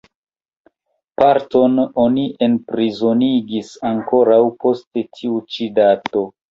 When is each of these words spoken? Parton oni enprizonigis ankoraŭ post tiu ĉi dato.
Parton 1.21 1.77
oni 2.05 2.25
enprizonigis 2.47 3.73
ankoraŭ 3.95 4.43
post 4.67 4.93
tiu 5.03 5.43
ĉi 5.57 5.75
dato. 5.83 6.31